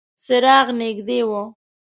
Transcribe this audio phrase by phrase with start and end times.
[0.23, 1.31] څراغ نږدې و.